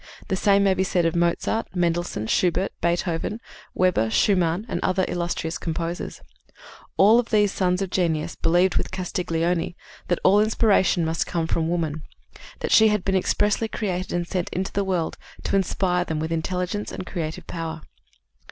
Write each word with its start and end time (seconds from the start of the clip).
The 0.29 0.35
same 0.35 0.63
may 0.63 0.73
be 0.73 0.83
said 0.83 1.05
of 1.05 1.15
Mozart, 1.15 1.75
Mendelssohn, 1.75 2.25
Schubert, 2.25 2.71
Beethoven, 2.81 3.39
Weber, 3.75 4.09
Schumann 4.09 4.65
and 4.67 4.79
other 4.81 5.05
illustrious 5.07 5.59
composers. 5.59 6.21
All 6.97 7.21
these 7.21 7.51
sons 7.51 7.83
of 7.83 7.91
genius 7.91 8.35
believed 8.35 8.77
with 8.77 8.89
Castiglione 8.89 9.75
that 10.07 10.17
"all 10.23 10.39
inspiration 10.39 11.05
must 11.05 11.27
come 11.27 11.45
from 11.45 11.69
woman;" 11.69 12.01
that 12.61 12.71
she 12.71 12.87
had 12.87 13.05
been 13.05 13.13
expressly 13.15 13.67
created 13.67 14.11
and 14.11 14.27
sent 14.27 14.49
into 14.49 14.71
the 14.71 14.83
world 14.83 15.19
to 15.43 15.55
inspire 15.55 16.03
them 16.03 16.19
with 16.19 16.31
intelligence 16.31 16.91
and 16.91 17.05
creative 17.05 17.45
power. 17.45 17.81